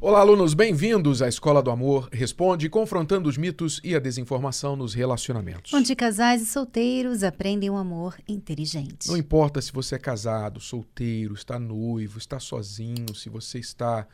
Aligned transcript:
Olá, 0.00 0.20
alunos, 0.20 0.54
bem-vindos 0.54 1.20
à 1.22 1.28
Escola 1.28 1.60
do 1.60 1.72
Amor 1.72 2.08
Responde, 2.12 2.70
confrontando 2.70 3.28
os 3.28 3.36
mitos 3.36 3.80
e 3.82 3.96
a 3.96 3.98
desinformação 3.98 4.76
nos 4.76 4.94
relacionamentos. 4.94 5.74
Onde 5.74 5.96
casais 5.96 6.40
e 6.40 6.46
solteiros 6.46 7.24
aprendem 7.24 7.68
um 7.68 7.76
amor 7.76 8.16
inteligente. 8.28 9.08
Não 9.08 9.16
importa 9.16 9.60
se 9.60 9.72
você 9.72 9.96
é 9.96 9.98
casado, 9.98 10.60
solteiro, 10.60 11.34
está 11.34 11.58
noivo, 11.58 12.16
está 12.16 12.38
sozinho, 12.38 13.12
se 13.12 13.28
você 13.28 13.58
está 13.58 14.06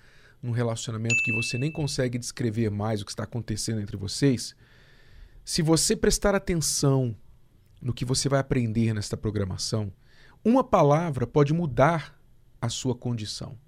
num 0.43 0.53
relacionamento 0.53 1.23
que 1.23 1.33
você 1.37 1.59
nem 1.59 1.71
consegue 1.71 2.19
descrever 2.19 2.71
mais 2.71 3.03
o 3.03 3.05
que 3.05 3.13
está 3.13 3.25
acontecendo 3.25 3.83
entre 3.83 3.99
vocês, 3.99 4.57
se 5.45 5.61
você 5.61 5.95
prestar 5.95 6.35
atenção 6.35 7.15
no 7.83 7.93
que 7.93 8.07
você 8.07 8.27
vai 8.27 8.41
aprender 8.41 8.95
nesta 8.95 9.19
programação, 9.19 9.93
uma 10.43 10.65
palavra 10.65 11.27
pode 11.27 11.53
mudar 11.53 12.19
a 12.59 12.71
sua 12.71 12.95
condição. 12.95 13.59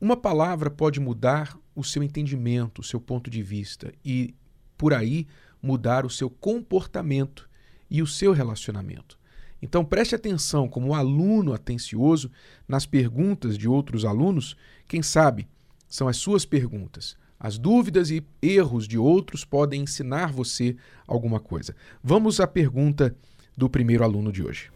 Uma 0.00 0.16
palavra 0.16 0.70
pode 0.70 1.00
mudar 1.00 1.58
o 1.76 1.84
seu 1.84 2.02
entendimento, 2.02 2.80
o 2.80 2.84
seu 2.84 3.00
ponto 3.00 3.30
de 3.30 3.42
vista 3.42 3.92
e, 4.04 4.34
por 4.76 4.94
aí, 4.94 5.28
mudar 5.62 6.06
o 6.06 6.10
seu 6.10 6.30
comportamento 6.30 7.48
e 7.88 8.02
o 8.02 8.06
seu 8.06 8.32
relacionamento. 8.32 9.18
Então 9.60 9.84
preste 9.84 10.14
atenção, 10.14 10.68
como 10.68 10.94
aluno 10.94 11.52
atencioso, 11.52 12.30
nas 12.66 12.86
perguntas 12.86 13.56
de 13.56 13.68
outros 13.68 14.04
alunos, 14.04 14.56
quem 14.88 15.02
sabe 15.02 15.46
são 15.86 16.08
as 16.08 16.16
suas 16.16 16.44
perguntas. 16.44 17.16
As 17.38 17.58
dúvidas 17.58 18.10
e 18.10 18.24
erros 18.40 18.88
de 18.88 18.98
outros 18.98 19.44
podem 19.44 19.82
ensinar 19.82 20.32
você 20.32 20.76
alguma 21.06 21.38
coisa. 21.38 21.76
Vamos 22.02 22.40
à 22.40 22.46
pergunta 22.46 23.14
do 23.56 23.68
primeiro 23.68 24.02
aluno 24.02 24.32
de 24.32 24.42
hoje. 24.42 24.70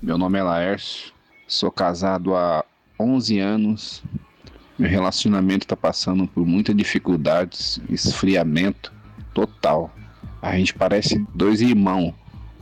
Meu 0.00 0.16
nome 0.16 0.38
é 0.38 0.42
Laércio, 0.42 1.12
sou 1.46 1.72
casado 1.72 2.34
há 2.36 2.64
11 2.98 3.38
anos. 3.40 4.02
Meu 4.78 4.88
relacionamento 4.88 5.64
está 5.64 5.76
passando 5.76 6.28
por 6.28 6.46
muitas 6.46 6.76
dificuldades, 6.76 7.80
esfriamento 7.90 8.92
total. 9.34 9.92
A 10.40 10.56
gente 10.56 10.72
parece 10.72 11.26
dois 11.34 11.60
irmãos 11.60 12.14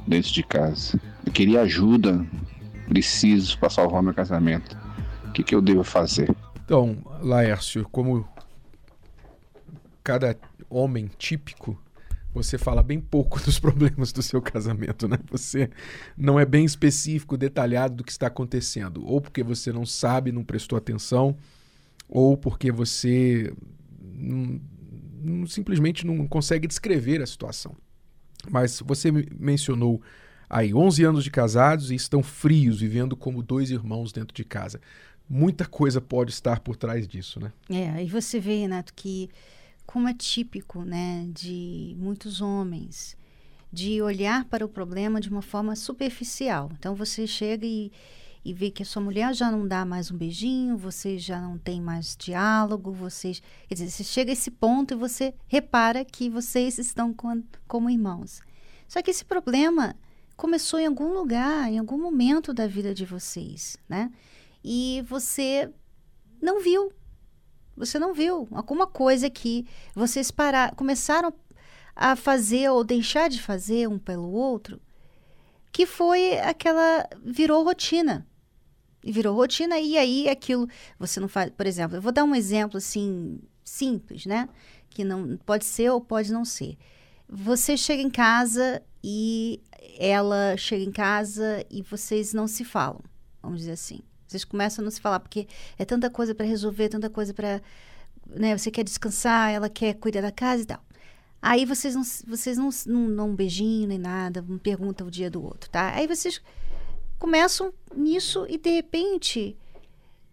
dentro 0.07 0.33
de 0.33 0.43
casa. 0.43 0.99
Eu 1.27 1.33
queria 1.33 1.61
ajuda, 1.61 2.27
preciso 2.89 3.59
para 3.59 3.69
salvar 3.69 4.03
meu 4.03 4.15
casamento. 4.15 4.79
O 5.27 5.33
que, 5.33 5.43
que 5.43 5.55
eu 5.55 5.61
devo 5.61 5.85
fazer? 5.85 6.35
Então, 6.65 6.97
Laércio, 7.21 7.87
como 7.93 8.27
cada 10.03 10.39
homem 10.71 11.11
típico, 11.19 11.79
você 12.33 12.57
fala 12.57 12.83
bem 12.83 12.99
pouco 12.99 13.39
dos 13.45 13.59
problemas 13.59 14.11
do 14.11 14.23
seu 14.23 14.41
casamento, 14.41 15.07
né? 15.07 15.19
Você 15.31 15.69
não 16.17 16.41
é 16.41 16.47
bem 16.47 16.65
específico, 16.65 17.37
detalhado 17.37 17.97
do 17.97 18.05
que 18.05 18.13
está 18.13 18.29
acontecendo, 18.29 19.07
ou 19.07 19.21
porque 19.21 19.43
você 19.43 19.71
não 19.71 19.85
sabe, 19.85 20.33
não 20.33 20.43
prestou 20.43 20.79
atenção, 20.79 21.37
ou 22.09 22.37
porque 22.37 22.71
você 22.71 23.53
não, 24.01 24.61
não, 25.23 25.47
simplesmente 25.47 26.07
não 26.07 26.27
consegue 26.27 26.67
descrever 26.67 27.23
a 27.23 27.27
situação. 27.27 27.77
Mas 28.51 28.81
você 28.81 29.11
mencionou 29.11 30.01
aí 30.49 30.73
11 30.73 31.05
anos 31.05 31.25
de 31.25 31.31
casados 31.31 31.91
e 31.91 31.95
estão 31.95 32.23
frios, 32.23 32.81
vivendo 32.81 33.17
como 33.17 33.43
dois 33.43 33.71
irmãos 33.71 34.13
dentro 34.13 34.35
de 34.35 34.45
casa. 34.45 34.81
Muita 35.29 35.67
coisa 35.67 36.01
pode 36.01 36.31
estar 36.31 36.61
por 36.61 36.77
trás 36.77 37.09
disso, 37.09 37.41
né? 37.41 37.53
É, 37.69 37.91
aí 37.91 38.07
você 38.07 38.39
vê, 38.39 38.61
Renato, 38.61 38.95
que 38.95 39.29
como 39.85 40.09
é 40.09 40.15
típico 40.15 40.83
né, 40.83 41.29
de 41.33 41.97
muitos 41.99 42.41
homens, 42.41 43.17
de 43.73 44.01
olhar 44.01 44.45
para 44.45 44.65
o 44.65 44.69
problema 44.69 45.21
de 45.21 45.29
uma 45.29 45.43
forma 45.43 45.75
superficial. 45.75 46.71
Então 46.79 46.95
você 46.95 47.27
chega 47.27 47.67
e, 47.67 47.91
e 48.47 48.55
vê 48.55 48.71
que 48.71 48.85
a 48.85 48.87
sua 48.87 49.03
mulher 49.03 49.35
já 49.35 49.51
não 49.51 49.67
dá 49.67 49.85
mais 49.85 50.09
um 50.09 50.17
beijinho, 50.17 50.77
você 50.77 51.19
já 51.19 51.41
não 51.41 51.59
tem 51.59 51.81
mais 51.81 52.17
diálogo, 52.17 52.93
vocês. 52.93 53.43
Quer 53.67 53.75
dizer, 53.75 53.91
você 53.91 54.05
chega 54.05 54.31
a 54.31 54.35
esse 54.35 54.53
ponto 54.53 54.95
e 54.95 54.97
você 54.97 55.35
repara 55.49 56.05
que 56.05 56.31
vocês 56.31 56.79
estão 56.79 57.13
com, 57.13 57.43
como 57.67 57.91
irmãos. 57.91 58.41
Só 58.87 59.03
que 59.03 59.11
esse 59.11 59.25
problema 59.25 59.97
começou 60.37 60.79
em 60.79 60.87
algum 60.87 61.13
lugar, 61.13 61.69
em 61.69 61.81
algum 61.81 61.99
momento 61.99 62.55
da 62.55 62.69
vida 62.69 62.95
de 62.95 63.05
vocês, 63.05 63.77
né? 63.89 64.13
E 64.63 65.05
você 65.09 65.69
não 66.41 66.63
viu, 66.63 66.93
você 67.77 67.99
não 67.99 68.15
viu 68.15 68.47
alguma 68.53 68.87
coisa 68.87 69.29
que 69.29 69.67
vocês 69.93 70.31
parar, 70.31 70.73
começaram 70.77 71.35
a 71.97 72.15
fazer 72.15 72.71
ou 72.71 72.85
deixar 72.85 73.29
de 73.29 73.43
fazer 73.43 73.89
um 73.89 73.99
pelo 73.99 74.31
outro, 74.31 74.81
que 75.73 75.85
foi 75.85 76.39
aquela 76.39 77.09
virou 77.25 77.65
rotina. 77.65 78.25
E 79.05 79.13
virou 79.13 79.35
rotina 79.35 79.79
e 79.79 79.97
aí 79.97 80.29
aquilo 80.29 80.69
você 80.99 81.21
não 81.21 81.29
faz, 81.29 81.51
por 81.51 81.67
exemplo, 81.67 81.97
eu 81.97 82.03
vou 82.03 82.13
dar 82.13 82.25
um 82.25 82.35
exemplo 82.35 82.79
assim 82.79 83.39
simples, 83.65 84.27
né? 84.27 84.49
Que 84.91 85.05
não 85.05 85.37
pode 85.45 85.65
ser 85.65 85.91
ou 85.91 86.01
pode 86.01 86.33
não 86.33 86.45
ser. 86.45 86.77
Você 87.29 87.77
chega 87.77 88.03
em 88.03 88.11
casa 88.11 88.83
e 89.03 89.61
ela 89.99 90.57
chega 90.57 90.85
em 90.85 90.93
casa 90.93 91.65
e 91.71 91.83
vocês 91.83 92.33
não 92.33 92.47
se 92.47 92.65
falam, 92.65 93.01
vamos 93.43 93.61
dizer 93.61 93.73
assim. 93.73 94.01
Vocês 94.27 94.45
começam 94.45 94.83
a 94.83 94.85
não 94.85 94.91
se 94.91 95.01
falar, 95.01 95.21
porque 95.21 95.47
é 95.79 95.85
tanta 95.85 96.11
coisa 96.11 96.35
para 96.35 96.45
resolver, 96.45 96.89
tanta 96.89 97.09
coisa 97.09 97.33
para. 97.33 97.63
Né, 98.29 98.59
você 98.59 98.73
quer 98.73 98.83
descansar, 98.83 99.53
ela 99.53 99.69
quer 99.69 99.95
cuidar 99.95 100.21
da 100.21 100.33
casa 100.33 100.63
e 100.63 100.67
tal. 100.67 100.85
Aí 101.41 101.65
vocês 101.65 101.95
não, 101.95 102.03
vocês 102.27 102.59
não, 102.59 102.71
não 102.87 103.15
dão 103.15 103.31
um 103.31 103.37
beijinho 103.37 103.87
nem 103.87 103.99
nada, 103.99 104.45
não 104.47 104.59
perguntam 104.59 105.07
o 105.07 105.11
dia 105.11 105.31
do 105.31 105.43
outro, 105.45 105.71
tá? 105.71 105.95
Aí 105.95 106.07
vocês 106.09 106.43
começam 107.19 107.73
nisso 107.95 108.47
e 108.49 108.59
de 108.59 108.71
repente 108.71 109.57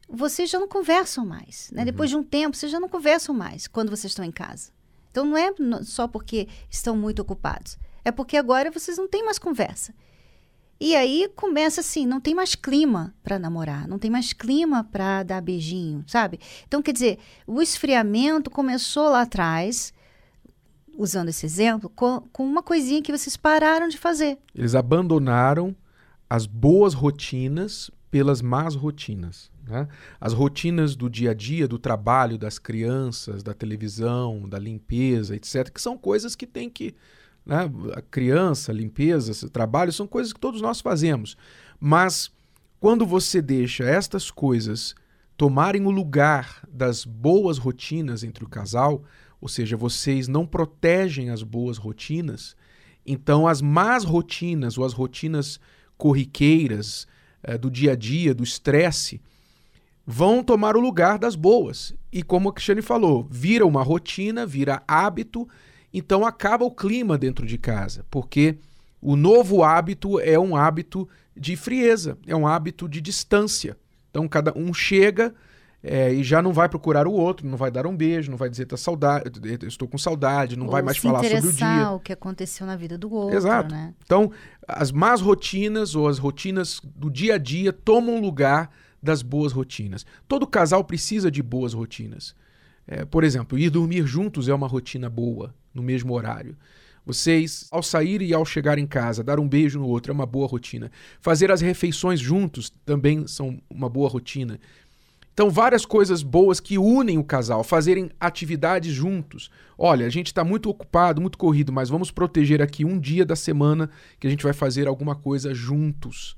vocês 0.09 0.49
já 0.49 0.59
não 0.59 0.67
conversam 0.67 1.25
mais, 1.25 1.71
né? 1.71 1.81
Uhum. 1.81 1.85
Depois 1.85 2.09
de 2.09 2.15
um 2.15 2.23
tempo, 2.23 2.55
vocês 2.55 2.71
já 2.71 2.79
não 2.79 2.89
conversam 2.89 3.33
mais 3.33 3.67
quando 3.67 3.89
vocês 3.89 4.11
estão 4.11 4.23
em 4.23 4.31
casa. 4.31 4.71
Então 5.09 5.25
não 5.25 5.37
é 5.37 5.51
só 5.83 6.07
porque 6.07 6.47
estão 6.69 6.95
muito 6.95 7.21
ocupados, 7.21 7.77
é 8.03 8.11
porque 8.11 8.37
agora 8.37 8.71
vocês 8.71 8.97
não 8.97 9.07
têm 9.07 9.23
mais 9.23 9.39
conversa. 9.39 9.93
E 10.79 10.95
aí 10.95 11.31
começa 11.35 11.81
assim, 11.81 12.05
não 12.05 12.19
tem 12.19 12.35
mais 12.35 12.55
clima 12.55 13.15
para 13.23 13.39
namorar, 13.39 13.87
não 13.87 13.97
tem 13.97 14.11
mais 14.11 14.33
clima 14.33 14.83
para 14.83 15.23
dar 15.23 15.41
beijinho, 15.41 16.03
sabe? 16.07 16.39
Então, 16.67 16.81
quer 16.81 16.91
dizer, 16.91 17.19
o 17.47 17.61
esfriamento 17.61 18.51
começou 18.51 19.07
lá 19.07 19.21
atrás, 19.21 19.93
usando 20.97 21.29
esse 21.29 21.45
exemplo, 21.45 21.89
com, 21.89 22.21
com 22.33 22.45
uma 22.45 22.61
coisinha 22.61 23.01
que 23.01 23.15
vocês 23.17 23.37
pararam 23.37 23.87
de 23.87 23.97
fazer. 23.97 24.37
Eles 24.53 24.75
abandonaram 24.75 25.73
as 26.29 26.45
boas 26.45 26.93
rotinas 26.93 27.91
pelas 28.09 28.41
más 28.41 28.75
rotinas. 28.75 29.51
Né? 29.67 29.87
As 30.21 30.33
rotinas 30.33 30.95
do 30.95 31.09
dia 31.09 31.31
a 31.31 31.33
dia, 31.33 31.67
do 31.67 31.79
trabalho, 31.79 32.37
das 32.37 32.59
crianças, 32.59 33.41
da 33.41 33.53
televisão, 33.53 34.47
da 34.47 34.59
limpeza, 34.59 35.35
etc., 35.35 35.69
que 35.69 35.81
são 35.81 35.97
coisas 35.97 36.35
que 36.35 36.45
tem 36.45 36.69
que 36.69 36.95
né? 37.45 37.69
A 37.93 38.01
criança, 38.01 38.71
a 38.71 38.75
limpeza, 38.75 39.49
trabalho, 39.49 39.91
são 39.91 40.07
coisas 40.07 40.33
que 40.33 40.39
todos 40.39 40.61
nós 40.61 40.81
fazemos. 40.81 41.37
Mas 41.79 42.31
quando 42.79 43.05
você 43.05 43.41
deixa 43.41 43.83
estas 43.83 44.31
coisas 44.31 44.95
tomarem 45.35 45.85
o 45.85 45.91
lugar 45.91 46.65
das 46.71 47.05
boas 47.05 47.57
rotinas 47.57 48.23
entre 48.23 48.43
o 48.43 48.49
casal, 48.49 49.03
ou 49.41 49.49
seja, 49.49 49.75
vocês 49.75 50.27
não 50.27 50.45
protegem 50.45 51.29
as 51.29 51.43
boas 51.43 51.77
rotinas, 51.77 52.55
então 53.05 53.47
as 53.47 53.61
más 53.61 54.05
rotinas 54.05 54.77
ou 54.77 54.85
as 54.85 54.93
rotinas 54.93 55.59
corriqueiras 55.97 57.07
eh, 57.43 57.57
do 57.57 57.69
dia 57.69 57.93
a 57.93 57.95
dia, 57.95 58.33
do 58.33 58.43
estresse, 58.43 59.21
vão 60.05 60.43
tomar 60.43 60.75
o 60.75 60.81
lugar 60.81 61.17
das 61.17 61.35
boas. 61.35 61.93
E 62.11 62.21
como 62.21 62.49
a 62.49 62.53
Cristiane 62.53 62.81
falou, 62.81 63.27
vira 63.29 63.65
uma 63.65 63.83
rotina, 63.83 64.45
vira 64.45 64.83
hábito 64.87 65.47
então 65.93 66.25
acaba 66.25 66.65
o 66.65 66.71
clima 66.71 67.17
dentro 67.17 67.45
de 67.45 67.57
casa, 67.57 68.03
porque 68.09 68.57
o 68.99 69.15
novo 69.15 69.63
hábito 69.63 70.19
é 70.19 70.39
um 70.39 70.55
hábito 70.55 71.07
de 71.37 71.55
frieza, 71.55 72.17
é 72.25 72.35
um 72.35 72.47
hábito 72.47 72.89
de 72.89 72.99
distância. 72.99 73.77
Então 74.09 74.27
cada 74.27 74.57
um 74.57 74.73
chega 74.73 75.33
é, 75.83 76.13
e 76.13 76.23
já 76.23 76.41
não 76.41 76.53
vai 76.53 76.69
procurar 76.69 77.05
o 77.05 77.11
outro, 77.11 77.45
não 77.45 77.57
vai 77.57 77.69
dar 77.69 77.85
um 77.85 77.95
beijo, 77.95 78.31
não 78.31 78.37
vai 78.37 78.49
dizer 78.49 78.65
tá 78.65 78.77
saudade, 78.77 79.29
estou 79.67 79.85
com 79.85 79.97
saudade, 79.97 80.55
não 80.55 80.67
Ou 80.67 80.71
vai 80.71 80.81
mais 80.81 80.97
falar 80.97 81.21
sobre 81.21 81.47
o 81.49 81.51
dia. 81.51 81.91
o 81.91 81.99
que 81.99 82.13
aconteceu 82.13 82.65
na 82.65 82.77
vida 82.77 82.97
do 82.97 83.11
outro. 83.11 83.35
Exato. 83.35 83.75
Né? 83.75 83.93
Então 84.05 84.31
as 84.65 84.93
más 84.93 85.19
rotinas 85.19 85.93
ou 85.93 86.07
as 86.07 86.17
rotinas 86.17 86.79
do 86.95 87.11
dia 87.11 87.35
a 87.35 87.37
dia 87.37 87.73
tomam 87.73 88.21
lugar 88.21 88.71
das 89.01 89.21
boas 89.21 89.51
rotinas. 89.51 90.05
Todo 90.25 90.47
casal 90.47 90.85
precisa 90.85 91.29
de 91.29 91.43
boas 91.43 91.73
rotinas. 91.73 92.33
É, 92.87 93.03
por 93.03 93.25
exemplo, 93.25 93.59
ir 93.59 93.69
dormir 93.69 94.07
juntos 94.07 94.47
é 94.47 94.53
uma 94.53 94.67
rotina 94.67 95.09
boa, 95.09 95.53
no 95.73 95.83
mesmo 95.83 96.13
horário. 96.13 96.55
Vocês, 97.05 97.67
ao 97.69 97.83
sair 97.83 98.21
e 98.21 98.33
ao 98.33 98.45
chegar 98.45 98.77
em 98.79 98.87
casa, 98.87 99.23
dar 99.23 99.37
um 99.37 99.47
beijo 99.47 99.77
no 99.77 99.87
outro 99.87 100.11
é 100.11 100.13
uma 100.13 100.25
boa 100.25 100.47
rotina. 100.47 100.89
Fazer 101.19 101.51
as 101.51 101.59
refeições 101.59 102.19
juntos 102.19 102.71
também 102.85 103.27
são 103.27 103.61
uma 103.69 103.89
boa 103.89 104.07
rotina. 104.07 104.57
Então, 105.33 105.49
várias 105.49 105.83
coisas 105.83 106.21
boas 106.21 106.59
que 106.59 106.77
unem 106.77 107.17
o 107.17 107.23
casal, 107.23 107.63
fazerem 107.63 108.11
atividades 108.19 108.93
juntos. 108.93 109.49
Olha, 109.75 110.05
a 110.05 110.09
gente 110.09 110.27
está 110.27 110.43
muito 110.43 110.69
ocupado, 110.69 111.19
muito 111.19 111.39
corrido, 111.39 111.73
mas 111.73 111.89
vamos 111.89 112.11
proteger 112.11 112.61
aqui 112.61 112.85
um 112.85 112.99
dia 112.99 113.25
da 113.25 113.35
semana 113.35 113.89
que 114.19 114.27
a 114.27 114.29
gente 114.29 114.43
vai 114.43 114.53
fazer 114.53 114.87
alguma 114.87 115.15
coisa 115.15 115.51
juntos. 115.51 116.37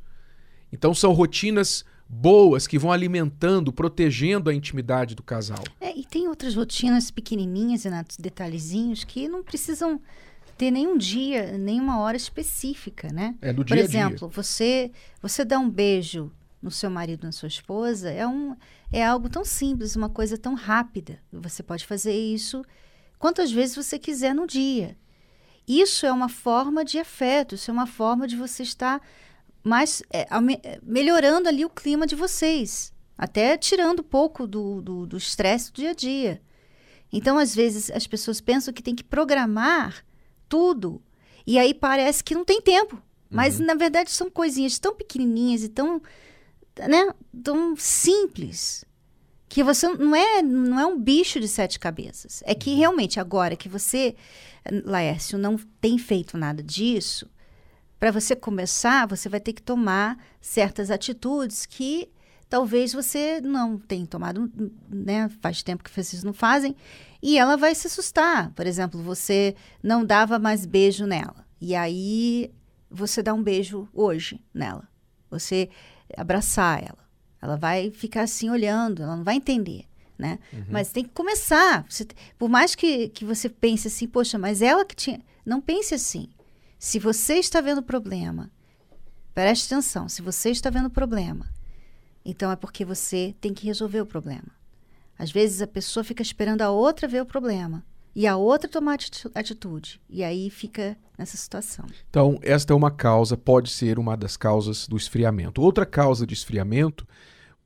Então, 0.71 0.93
são 0.93 1.11
rotinas 1.11 1.83
boas 2.07 2.67
que 2.67 2.79
vão 2.79 2.91
alimentando, 2.91 3.73
protegendo 3.73 4.49
a 4.49 4.53
intimidade 4.53 5.13
do 5.13 5.23
casal. 5.23 5.63
É, 5.81 5.93
e 5.97 6.05
tem 6.05 6.29
outras 6.29 6.55
rotinas 6.55 7.11
pequenininhas, 7.11 7.83
Renato, 7.83 8.15
detalhezinhos 8.21 9.03
que 9.03 9.27
não 9.27 9.43
precisam 9.43 9.99
ter 10.57 10.71
nenhum 10.71 10.97
dia, 10.97 11.57
nenhuma 11.57 11.99
hora 11.99 12.15
específica, 12.15 13.09
né? 13.11 13.35
É 13.41 13.51
do 13.51 13.65
Por 13.65 13.73
dia 13.73 13.81
a 13.81 13.85
exemplo, 13.85 14.29
dia. 14.29 14.29
você 14.29 14.91
você 15.21 15.43
dá 15.43 15.59
um 15.59 15.69
beijo 15.69 16.31
no 16.65 16.71
seu 16.71 16.89
marido, 16.89 17.25
na 17.25 17.31
sua 17.31 17.47
esposa, 17.47 18.09
é 18.09 18.25
um 18.25 18.57
é 18.91 19.05
algo 19.05 19.29
tão 19.29 19.45
simples, 19.45 19.95
uma 19.95 20.09
coisa 20.09 20.35
tão 20.35 20.55
rápida. 20.55 21.19
Você 21.31 21.61
pode 21.61 21.85
fazer 21.85 22.11
isso 22.11 22.65
quantas 23.19 23.51
vezes 23.51 23.75
você 23.75 23.99
quiser 23.99 24.33
no 24.33 24.47
dia. 24.47 24.97
Isso 25.67 26.07
é 26.07 26.11
uma 26.11 26.27
forma 26.27 26.83
de 26.83 26.97
afeto, 26.97 27.53
isso 27.53 27.69
é 27.69 27.73
uma 27.73 27.85
forma 27.85 28.27
de 28.27 28.35
você 28.35 28.63
estar 28.63 28.99
mais 29.63 30.01
é, 30.11 30.21
é, 30.21 30.79
melhorando 30.81 31.47
ali 31.47 31.63
o 31.63 31.69
clima 31.69 32.07
de 32.07 32.15
vocês, 32.15 32.91
até 33.15 33.55
tirando 33.57 33.99
um 33.99 34.03
pouco 34.03 34.47
do 34.47 34.81
do 34.81 35.05
do 35.05 35.17
estresse 35.17 35.71
do 35.71 35.75
dia 35.75 35.91
a 35.91 35.93
dia. 35.93 36.41
Então, 37.13 37.37
às 37.37 37.53
vezes, 37.53 37.91
as 37.91 38.07
pessoas 38.07 38.41
pensam 38.41 38.73
que 38.73 38.81
tem 38.81 38.95
que 38.95 39.03
programar 39.03 40.03
tudo. 40.49 40.99
E 41.45 41.59
aí 41.59 41.75
parece 41.75 42.23
que 42.23 42.33
não 42.33 42.43
tem 42.43 42.59
tempo. 42.59 42.99
Mas, 43.29 43.59
na 43.59 43.75
verdade, 43.75 44.09
são 44.09 44.29
coisinhas 44.29 44.79
tão 44.79 44.95
pequenininhas 44.95 45.63
e 45.63 45.69
tão, 45.69 46.01
né, 46.77 47.13
tão 47.43 47.75
simples 47.77 48.85
que 49.47 49.63
você 49.63 49.87
não 49.87 50.15
é, 50.15 50.41
não 50.41 50.79
é 50.79 50.85
um 50.85 50.99
bicho 50.99 51.39
de 51.39 51.47
sete 51.47 51.79
cabeças. 51.79 52.43
É 52.45 52.53
que 52.53 52.75
realmente 52.75 53.19
agora 53.19 53.55
que 53.55 53.69
você, 53.69 54.15
Laércio, 54.83 55.37
não 55.37 55.57
tem 55.79 55.97
feito 55.97 56.37
nada 56.37 56.61
disso, 56.61 57.29
para 57.99 58.11
você 58.11 58.35
começar, 58.35 59.07
você 59.07 59.29
vai 59.29 59.39
ter 59.39 59.53
que 59.53 59.61
tomar 59.61 60.17
certas 60.41 60.91
atitudes 60.91 61.65
que 61.65 62.09
talvez 62.49 62.93
você 62.93 63.39
não 63.41 63.77
tenha 63.77 64.05
tomado, 64.05 64.51
né? 64.89 65.29
Faz 65.41 65.63
tempo 65.63 65.83
que 65.83 65.89
vocês 65.89 66.23
não 66.23 66.33
fazem. 66.33 66.75
E 67.21 67.37
ela 67.37 67.55
vai 67.55 67.73
se 67.73 67.87
assustar. 67.87 68.51
Por 68.51 68.67
exemplo, 68.67 69.01
você 69.01 69.55
não 69.81 70.05
dava 70.05 70.37
mais 70.37 70.65
beijo 70.65 71.05
nela. 71.05 71.45
E 71.59 71.73
aí 71.73 72.51
você 72.89 73.23
dá 73.23 73.33
um 73.33 73.41
beijo 73.41 73.87
hoje 73.93 74.43
nela. 74.53 74.87
Você 75.29 75.69
abraçar 76.15 76.81
ela. 76.83 77.05
Ela 77.41 77.55
vai 77.55 77.91
ficar 77.91 78.21
assim 78.23 78.49
olhando, 78.49 79.03
ela 79.03 79.15
não 79.15 79.23
vai 79.23 79.35
entender. 79.35 79.85
Né? 80.17 80.39
Mas 80.69 80.91
tem 80.91 81.03
que 81.03 81.09
começar. 81.11 81.85
Você- 81.89 82.07
por 82.39 82.49
mais 82.49 82.73
que, 82.73 83.09
que 83.09 83.25
você 83.25 83.49
pense 83.49 83.87
assim, 83.87 84.07
poxa, 84.07 84.37
mas 84.37 84.61
ela 84.61 84.85
que 84.85 84.95
tinha. 84.95 85.21
Não 85.45 85.59
pense 85.61 85.93
assim. 85.93 86.29
Se 86.79 86.99
você 86.99 87.35
está 87.35 87.59
vendo 87.61 87.83
problema, 87.83 88.49
preste 89.33 89.73
atenção. 89.73 90.07
Se 90.07 90.21
você 90.21 90.49
está 90.51 90.69
vendo 90.69 90.89
problema, 90.89 91.49
então 92.23 92.49
é 92.51 92.55
porque 92.55 92.85
você 92.85 93.35
tem 93.41 93.53
que 93.53 93.65
resolver 93.65 94.01
o 94.01 94.05
problema. 94.05 94.47
Às 95.19 95.31
vezes 95.31 95.61
a 95.61 95.67
pessoa 95.67 96.03
fica 96.03 96.21
esperando 96.21 96.61
a 96.61 96.69
outra 96.69 97.07
ver 97.07 97.21
o 97.21 97.25
problema 97.25 97.83
e 98.15 98.25
a 98.25 98.37
outra 98.37 98.69
tomar 98.69 98.93
ati- 98.93 99.29
atitude. 99.35 99.99
E 100.09 100.23
aí 100.23 100.49
fica 100.49 100.97
nessa 101.17 101.35
situação. 101.35 101.85
Então, 102.09 102.39
esta 102.41 102.73
é 102.73 102.75
uma 102.75 102.89
causa, 102.91 103.35
pode 103.35 103.69
ser 103.69 103.99
uma 103.99 104.15
das 104.15 104.37
causas 104.37 104.87
do 104.87 104.95
esfriamento. 104.95 105.61
Outra 105.61 105.85
causa 105.85 106.25
de 106.25 106.33
esfriamento 106.33 107.05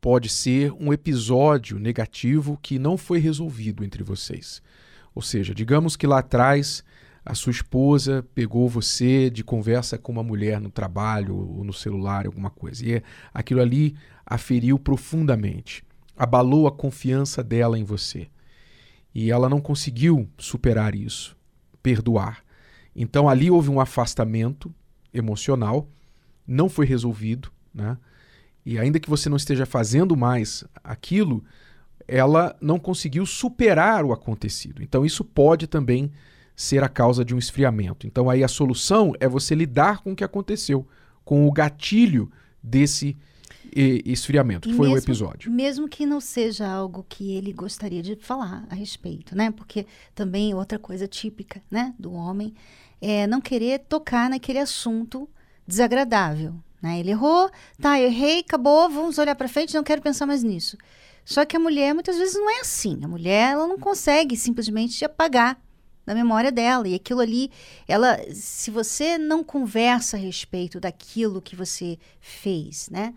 pode 0.02 0.30
ser 0.30 0.72
um 0.74 0.92
episódio 0.92 1.78
negativo 1.78 2.58
que 2.62 2.80
não 2.80 2.98
foi 2.98 3.20
resolvido 3.20 3.84
entre 3.84 4.04
vocês. 4.04 4.62
Ou 5.14 5.22
seja, 5.22 5.54
digamos 5.54 5.96
que 5.96 6.08
lá 6.08 6.20
atrás 6.20 6.84
a 7.26 7.36
sua 7.36 7.52
esposa 7.52 8.26
pegou 8.34 8.68
você 8.68 9.30
de 9.30 9.44
conversa 9.44 9.98
com 9.98 10.12
uma 10.12 10.24
mulher 10.24 10.60
no 10.60 10.72
trabalho 10.72 11.36
ou 11.36 11.64
no 11.64 11.74
celular, 11.74 12.26
alguma 12.26 12.50
coisa, 12.50 12.84
e 12.86 13.04
aquilo 13.34 13.62
ali 13.62 13.96
a 14.26 14.38
feriu 14.38 14.80
profundamente, 14.80 15.84
abalou 16.16 16.66
a 16.66 16.72
confiança 16.72 17.44
dela 17.44 17.78
em 17.78 17.84
você. 17.84 18.30
E 19.14 19.32
ela 19.32 19.50
não 19.50 19.60
conseguiu 19.60 20.30
superar 20.38 20.96
isso, 20.96 21.36
perdoar. 21.82 22.44
Então 22.96 23.28
ali 23.28 23.50
houve 23.50 23.70
um 23.70 23.80
afastamento 23.80 24.74
emocional, 25.14 25.88
não 26.46 26.70
foi 26.70 26.86
resolvido, 26.86 27.52
né? 27.74 27.98
E 28.66 28.78
ainda 28.78 29.00
que 29.00 29.10
você 29.10 29.30
não 29.30 29.38
esteja 29.38 29.66
fazendo 29.66 30.16
mais 30.16 30.64
aquilo, 30.84 31.44
ela 32.08 32.56
não 32.62 32.78
conseguiu 32.78 33.26
superar 33.26 34.04
o 34.04 34.12
acontecido. 34.12 34.84
Então 34.84 35.06
isso 35.06 35.24
pode 35.24 35.66
também 35.68 36.12
ser 36.56 36.84
a 36.84 36.90
causa 36.90 37.24
de 37.24 37.34
um 37.34 37.38
esfriamento. 37.38 38.06
Então 38.06 38.30
aí 38.30 38.44
a 38.44 38.48
solução 38.48 39.14
é 39.20 39.28
você 39.28 39.56
lidar 39.56 40.00
com 40.00 40.12
o 40.12 40.16
que 40.16 40.24
aconteceu, 40.24 40.86
com 41.24 41.48
o 41.48 41.52
gatilho 41.52 42.30
desse 42.62 43.18
eh, 43.76 44.02
esfriamento, 44.06 44.68
que 44.68 44.74
E 44.74 44.78
foi 44.78 44.88
o 44.88 44.92
mesmo- 44.94 45.06
episódio. 45.06 45.52
Mesmo 45.52 45.88
que 45.88 46.06
não 46.06 46.20
seja 46.20 46.68
algo 46.68 47.06
que 47.08 47.34
ele 47.36 47.52
gostaria 47.54 48.02
de 48.02 48.16
falar 48.16 48.66
a 48.70 48.76
respeito, 48.76 49.36
né? 49.36 49.52
Porque 49.52 49.86
também 50.16 50.54
outra 50.54 50.78
coisa 50.80 51.08
típica, 51.08 51.62
né, 51.70 51.94
do 51.98 52.12
homem 52.14 52.54
é 53.02 53.26
não 53.28 53.40
querer 53.42 53.80
tocar 53.80 54.30
naquele 54.30 54.60
assunto 54.60 55.30
desagradável, 55.68 56.56
né? 56.82 57.00
Ele 57.00 57.12
errou, 57.12 57.50
tá, 57.82 58.00
errei, 58.00 58.40
acabou, 58.40 58.90
vamos 58.90 59.18
olhar 59.18 59.36
para 59.36 59.48
frente, 59.48 59.74
não 59.76 59.84
quero 59.84 60.02
pensar 60.02 60.26
mais 60.26 60.44
nisso. 60.44 60.78
Só 61.24 61.46
que 61.46 61.56
a 61.56 61.60
mulher 61.60 61.94
muitas 61.94 62.18
vezes 62.18 62.34
não 62.36 62.50
é 62.50 62.60
assim. 62.62 63.00
A 63.04 63.08
mulher 63.08 63.52
ela 63.54 63.68
não 63.68 63.78
consegue 63.78 64.36
simplesmente 64.36 65.06
apagar 65.06 65.62
da 66.06 66.16
memória 66.16 66.52
dela 66.52 66.88
e 66.88 66.96
aquilo 66.96 67.20
ali, 67.20 67.52
ela, 67.88 68.18
se 68.34 68.72
você 68.72 69.16
não 69.20 69.44
conversa 69.44 70.18
a 70.18 70.20
respeito 70.20 70.80
daquilo 70.80 71.40
que 71.40 71.56
você 71.56 72.00
fez, 72.20 72.90
né? 72.90 73.14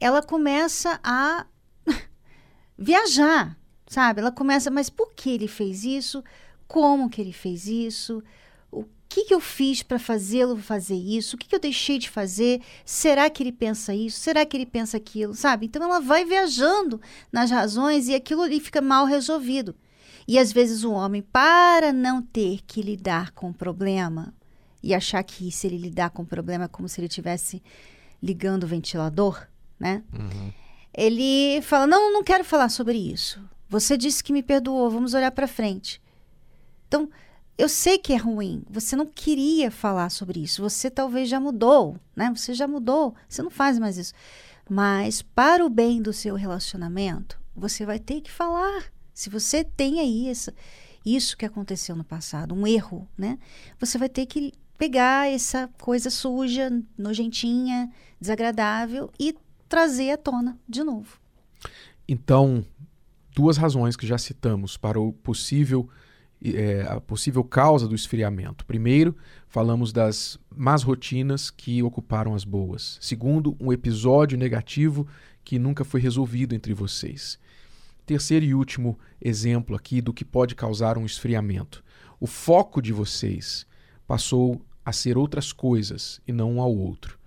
Ela 0.00 0.22
começa 0.22 1.00
a 1.02 1.46
viajar, 2.76 3.58
sabe? 3.86 4.20
Ela 4.20 4.32
começa, 4.32 4.70
mas 4.70 4.88
por 4.88 5.12
que 5.12 5.30
ele 5.30 5.48
fez 5.48 5.84
isso? 5.84 6.22
Como 6.66 7.08
que 7.08 7.20
ele 7.20 7.32
fez 7.32 7.66
isso? 7.66 8.22
O 8.70 8.84
que, 9.08 9.24
que 9.24 9.34
eu 9.34 9.40
fiz 9.40 9.82
para 9.82 9.98
fazê-lo 9.98 10.56
fazer 10.58 10.94
isso? 10.94 11.34
O 11.34 11.38
que, 11.38 11.48
que 11.48 11.54
eu 11.54 11.60
deixei 11.60 11.98
de 11.98 12.10
fazer? 12.10 12.60
Será 12.84 13.30
que 13.30 13.42
ele 13.42 13.52
pensa 13.52 13.94
isso? 13.94 14.20
Será 14.20 14.44
que 14.44 14.56
ele 14.56 14.66
pensa 14.66 14.98
aquilo? 14.98 15.34
Sabe? 15.34 15.66
Então 15.66 15.82
ela 15.82 15.98
vai 15.98 16.24
viajando 16.24 17.00
nas 17.32 17.50
razões 17.50 18.08
e 18.08 18.14
aquilo 18.14 18.42
ali 18.42 18.60
fica 18.60 18.82
mal 18.82 19.06
resolvido. 19.06 19.74
E 20.26 20.38
às 20.38 20.52
vezes 20.52 20.84
o 20.84 20.92
homem, 20.92 21.22
para 21.22 21.90
não 21.90 22.20
ter 22.20 22.60
que 22.66 22.82
lidar 22.82 23.30
com 23.30 23.48
o 23.48 23.54
problema 23.54 24.34
e 24.82 24.94
achar 24.94 25.22
que 25.24 25.50
se 25.50 25.66
ele 25.66 25.78
lidar 25.78 26.10
com 26.10 26.22
o 26.22 26.26
problema 26.26 26.64
é 26.64 26.68
como 26.68 26.86
se 26.86 27.00
ele 27.00 27.08
estivesse 27.08 27.62
ligando 28.22 28.64
o 28.64 28.66
ventilador, 28.66 29.46
né? 29.78 30.02
Ele 30.94 31.60
fala: 31.62 31.86
Não, 31.86 32.12
não 32.12 32.22
quero 32.22 32.44
falar 32.44 32.68
sobre 32.68 32.98
isso. 32.98 33.40
Você 33.68 33.96
disse 33.96 34.24
que 34.24 34.32
me 34.32 34.42
perdoou, 34.42 34.90
vamos 34.90 35.14
olhar 35.14 35.30
para 35.30 35.46
frente. 35.46 36.00
Então, 36.86 37.08
eu 37.58 37.68
sei 37.68 37.98
que 37.98 38.12
é 38.12 38.16
ruim, 38.16 38.62
você 38.70 38.96
não 38.96 39.04
queria 39.04 39.70
falar 39.70 40.10
sobre 40.10 40.40
isso, 40.40 40.62
você 40.62 40.88
talvez 40.88 41.28
já 41.28 41.40
mudou, 41.40 41.98
né? 42.16 42.32
Você 42.34 42.54
já 42.54 42.66
mudou, 42.66 43.14
você 43.28 43.42
não 43.42 43.50
faz 43.50 43.78
mais 43.78 43.98
isso. 43.98 44.14
Mas 44.70 45.22
para 45.22 45.64
o 45.64 45.68
bem 45.68 46.00
do 46.00 46.12
seu 46.12 46.34
relacionamento, 46.34 47.38
você 47.54 47.84
vai 47.84 47.98
ter 47.98 48.20
que 48.20 48.30
falar. 48.30 48.84
Se 49.12 49.28
você 49.28 49.64
tem 49.64 49.98
aí 49.98 50.28
essa, 50.28 50.54
isso 51.04 51.36
que 51.36 51.44
aconteceu 51.44 51.96
no 51.96 52.04
passado, 52.04 52.54
um 52.54 52.66
erro, 52.66 53.08
né? 53.18 53.38
Você 53.80 53.98
vai 53.98 54.08
ter 54.08 54.26
que 54.26 54.52
pegar 54.78 55.28
essa 55.28 55.68
coisa 55.78 56.08
suja, 56.08 56.70
nojentinha, 56.96 57.90
desagradável 58.20 59.10
e 59.18 59.34
trazer 59.68 60.10
à 60.10 60.16
tona 60.16 60.58
de 60.68 60.82
novo. 60.82 61.18
Então, 62.08 62.64
duas 63.34 63.56
razões 63.56 63.96
que 63.96 64.06
já 64.06 64.18
citamos 64.18 64.76
para 64.76 64.98
o 64.98 65.12
possível 65.12 65.88
é, 66.44 66.82
a 66.88 67.00
possível 67.00 67.42
causa 67.42 67.88
do 67.88 67.94
esfriamento. 67.94 68.64
Primeiro, 68.64 69.16
falamos 69.48 69.92
das 69.92 70.38
más 70.54 70.82
rotinas 70.82 71.50
que 71.50 71.82
ocuparam 71.82 72.34
as 72.34 72.44
boas. 72.44 72.96
Segundo, 73.00 73.56
um 73.58 73.72
episódio 73.72 74.38
negativo 74.38 75.06
que 75.44 75.58
nunca 75.58 75.84
foi 75.84 76.00
resolvido 76.00 76.54
entre 76.54 76.72
vocês. 76.72 77.38
Terceiro 78.06 78.44
e 78.44 78.54
último 78.54 78.98
exemplo 79.20 79.74
aqui 79.74 80.00
do 80.00 80.14
que 80.14 80.24
pode 80.24 80.54
causar 80.54 80.96
um 80.96 81.04
esfriamento. 81.04 81.82
O 82.20 82.26
foco 82.26 82.80
de 82.80 82.92
vocês 82.92 83.66
passou 84.06 84.64
a 84.84 84.92
ser 84.92 85.18
outras 85.18 85.52
coisas 85.52 86.20
e 86.26 86.32
não 86.32 86.52
um 86.52 86.60
ao 86.60 86.74
outro. 86.74 87.18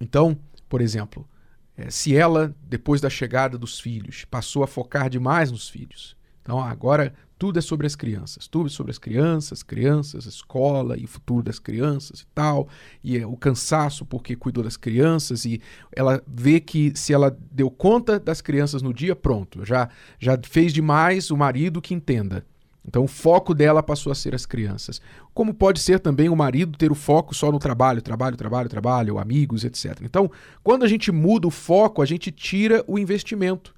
Então, 0.00 0.38
por 0.68 0.80
exemplo, 0.80 1.28
eh, 1.78 1.90
se 1.90 2.14
ela, 2.14 2.54
depois 2.68 3.00
da 3.00 3.08
chegada 3.08 3.56
dos 3.56 3.78
filhos, 3.78 4.24
passou 4.24 4.64
a 4.64 4.66
focar 4.66 5.08
demais 5.08 5.50
nos 5.50 5.68
filhos, 5.68 6.16
então 6.42 6.58
agora 6.60 7.14
tudo 7.38 7.58
é 7.58 7.62
sobre 7.62 7.86
as 7.86 7.94
crianças, 7.94 8.48
tudo 8.48 8.66
é 8.66 8.70
sobre 8.70 8.90
as 8.90 8.98
crianças, 8.98 9.62
crianças, 9.62 10.26
escola 10.26 10.98
e 10.98 11.04
o 11.04 11.08
futuro 11.08 11.44
das 11.44 11.60
crianças 11.60 12.20
e 12.20 12.26
tal, 12.34 12.68
e 13.02 13.16
é 13.16 13.24
o 13.24 13.36
cansaço 13.36 14.04
porque 14.04 14.34
cuidou 14.34 14.64
das 14.64 14.76
crianças 14.76 15.44
e 15.44 15.60
ela 15.92 16.20
vê 16.26 16.58
que 16.58 16.92
se 16.96 17.12
ela 17.12 17.36
deu 17.52 17.70
conta 17.70 18.18
das 18.18 18.40
crianças 18.40 18.82
no 18.82 18.92
dia, 18.92 19.14
pronto, 19.14 19.64
já 19.64 19.88
já 20.18 20.36
fez 20.42 20.72
demais 20.72 21.30
o 21.30 21.36
marido 21.36 21.80
que 21.80 21.94
entenda. 21.94 22.44
Então 22.88 23.04
o 23.04 23.06
foco 23.06 23.54
dela 23.54 23.82
passou 23.82 24.10
a 24.10 24.14
ser 24.14 24.34
as 24.34 24.46
crianças. 24.46 24.98
Como 25.34 25.52
pode 25.52 25.78
ser 25.78 26.00
também 26.00 26.30
o 26.30 26.34
marido 26.34 26.78
ter 26.78 26.90
o 26.90 26.94
foco 26.94 27.34
só 27.34 27.52
no 27.52 27.58
trabalho, 27.58 28.00
trabalho, 28.00 28.34
trabalho, 28.34 28.68
trabalho, 28.68 29.18
amigos, 29.18 29.62
etc. 29.62 30.00
Então, 30.02 30.30
quando 30.64 30.84
a 30.84 30.88
gente 30.88 31.12
muda 31.12 31.46
o 31.46 31.50
foco, 31.50 32.00
a 32.00 32.06
gente 32.06 32.32
tira 32.32 32.82
o 32.88 32.98
investimento. 32.98 33.74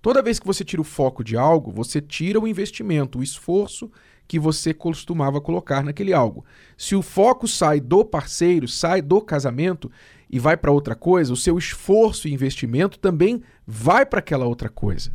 Toda 0.00 0.22
vez 0.22 0.38
que 0.38 0.46
você 0.46 0.64
tira 0.64 0.80
o 0.80 0.84
foco 0.84 1.24
de 1.24 1.36
algo, 1.36 1.72
você 1.72 2.00
tira 2.00 2.38
o 2.38 2.46
investimento, 2.46 3.18
o 3.18 3.22
esforço 3.24 3.90
que 4.28 4.38
você 4.38 4.72
costumava 4.72 5.40
colocar 5.40 5.82
naquele 5.82 6.12
algo. 6.12 6.44
Se 6.76 6.94
o 6.94 7.02
foco 7.02 7.48
sai 7.48 7.80
do 7.80 8.04
parceiro, 8.04 8.68
sai 8.68 9.02
do 9.02 9.20
casamento 9.20 9.90
e 10.30 10.38
vai 10.38 10.56
para 10.56 10.70
outra 10.70 10.94
coisa, 10.94 11.32
o 11.32 11.36
seu 11.36 11.58
esforço 11.58 12.28
e 12.28 12.32
investimento 12.32 13.00
também 13.00 13.42
vai 13.66 14.06
para 14.06 14.20
aquela 14.20 14.46
outra 14.46 14.68
coisa. 14.68 15.12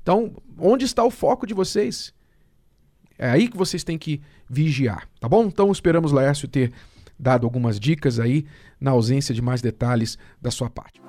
Então, 0.00 0.32
onde 0.58 0.86
está 0.86 1.04
o 1.04 1.10
foco 1.10 1.46
de 1.46 1.52
vocês? 1.52 2.13
É 3.18 3.30
aí 3.30 3.48
que 3.48 3.56
vocês 3.56 3.84
têm 3.84 3.96
que 3.96 4.20
vigiar, 4.48 5.08
tá 5.20 5.28
bom? 5.28 5.44
Então 5.46 5.70
esperamos 5.70 6.12
Laércio 6.12 6.48
ter 6.48 6.72
dado 7.18 7.46
algumas 7.46 7.78
dicas 7.78 8.18
aí 8.18 8.44
na 8.80 8.90
ausência 8.90 9.34
de 9.34 9.40
mais 9.40 9.62
detalhes 9.62 10.18
da 10.40 10.50
sua 10.50 10.68
parte. 10.68 11.00